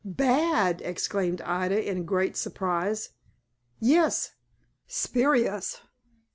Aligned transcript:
"Bad!" 0.03 0.81
exclaimed 0.81 1.41
Ida, 1.41 1.79
in 1.87 2.05
great 2.05 2.35
surprise. 2.35 3.09
"Yes, 3.79 4.31
spurious. 4.87 5.79